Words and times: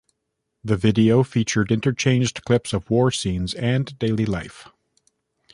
The 0.63 0.75
video 0.77 1.21
featured 1.21 1.71
interchanged 1.71 2.43
clips 2.43 2.73
of 2.73 2.89
war 2.89 3.11
scenes 3.11 3.53
and 3.53 3.99
daily 3.99 4.25
life. 4.25 4.67